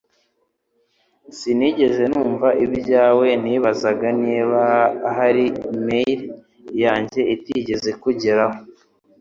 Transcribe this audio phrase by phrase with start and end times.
[1.37, 4.61] Sinigeze numva ibyawe Nibazaga niba
[5.09, 5.45] ahari
[5.87, 6.19] mail
[6.83, 8.57] yanjye itigeze ikugeraho